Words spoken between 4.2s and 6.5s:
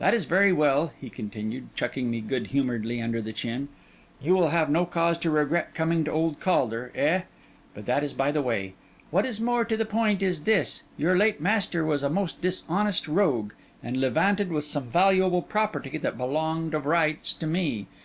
'You will have no cause to regret coming to old